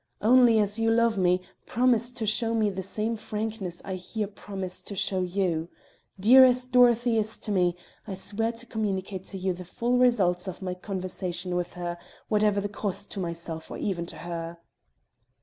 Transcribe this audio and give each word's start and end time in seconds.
Only, 0.23 0.57
as 0.57 0.79
you 0.79 0.89
love 0.89 1.15
me, 1.19 1.41
promise 1.67 2.11
to 2.13 2.25
show 2.25 2.55
me 2.55 2.71
the 2.71 2.81
same 2.81 3.15
frankness 3.15 3.83
I 3.85 3.93
here 3.97 4.25
promise 4.25 4.81
to 4.81 4.95
show 4.95 5.21
you. 5.21 5.69
Dear 6.19 6.43
as 6.43 6.65
Dorothy 6.65 7.19
is 7.19 7.37
to 7.37 7.51
me, 7.51 7.75
I 8.07 8.15
swear 8.15 8.51
to 8.53 8.65
communicate 8.65 9.25
to 9.25 9.37
you 9.37 9.53
the 9.53 9.63
full 9.63 9.99
result 9.99 10.47
of 10.47 10.59
my 10.59 10.73
conversation 10.73 11.55
with 11.55 11.73
her, 11.73 11.99
whatever 12.29 12.59
the 12.59 12.67
cost 12.67 13.11
to 13.11 13.19
myself 13.19 13.69
or 13.69 13.77
even 13.77 14.07
to 14.07 14.15
her." 14.17 14.57